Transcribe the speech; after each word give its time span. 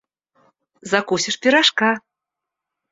Закусишь 0.91 1.39
пирожка! 1.41 1.91